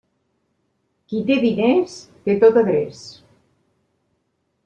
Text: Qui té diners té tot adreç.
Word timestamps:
Qui 1.11 1.19
té 1.27 1.35
diners 1.43 1.99
té 2.29 2.35
tot 2.45 2.59
adreç. 2.63 3.05